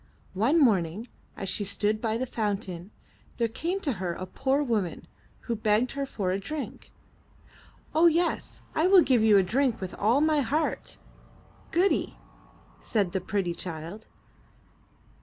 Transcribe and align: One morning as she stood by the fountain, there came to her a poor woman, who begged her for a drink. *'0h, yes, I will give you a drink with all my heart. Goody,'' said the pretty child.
One 0.33 0.59
morning 0.59 1.07
as 1.37 1.47
she 1.47 1.63
stood 1.63 2.01
by 2.01 2.17
the 2.17 2.25
fountain, 2.25 2.89
there 3.37 3.47
came 3.47 3.79
to 3.81 3.91
her 4.01 4.13
a 4.13 4.25
poor 4.25 4.63
woman, 4.63 5.05
who 5.41 5.55
begged 5.55 5.91
her 5.91 6.07
for 6.07 6.31
a 6.31 6.39
drink. 6.39 6.91
*'0h, 7.93 8.11
yes, 8.11 8.63
I 8.73 8.87
will 8.87 9.03
give 9.03 9.21
you 9.21 9.37
a 9.37 9.43
drink 9.43 9.79
with 9.79 9.93
all 9.93 10.19
my 10.19 10.39
heart. 10.41 10.97
Goody,'' 11.69 12.17
said 12.79 13.11
the 13.11 13.21
pretty 13.21 13.53
child. 13.53 14.07